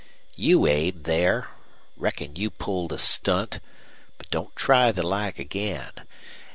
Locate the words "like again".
5.03-5.91